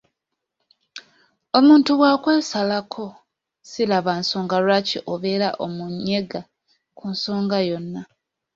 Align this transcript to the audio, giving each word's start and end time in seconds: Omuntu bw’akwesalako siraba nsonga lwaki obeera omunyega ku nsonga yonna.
Omuntu 1.57 1.91
bw’akwesalako 1.99 3.05
siraba 3.69 4.11
nsonga 4.21 4.55
lwaki 4.63 4.97
obeera 5.13 5.49
omunyega 5.65 6.41
ku 6.97 7.03
nsonga 7.13 7.57
yonna. 7.69 8.01